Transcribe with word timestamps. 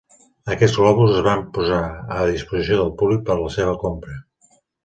Aquests 0.53 0.77
globus 0.83 1.11
es 1.17 1.21
van 1.27 1.43
posar 1.59 1.83
a 2.17 2.25
disposició 2.31 2.81
del 2.83 2.91
públic 3.03 3.23
per 3.29 3.37
a 3.37 3.41
la 3.45 3.55
seva 3.61 3.81
compra. 3.85 4.19